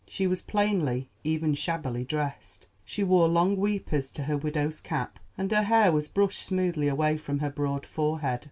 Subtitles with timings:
[0.07, 2.65] She was plainly, even shabbily, dressed.
[2.83, 7.17] She wore long weepers to her widow's cap, and her hair was brushed smoothly away
[7.17, 8.39] from her broad forehead.